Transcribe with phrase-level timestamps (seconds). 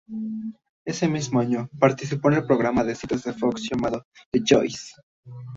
[0.83, 4.95] Ese mismo año, participó en el programa de citas de Fox llamado The Choice.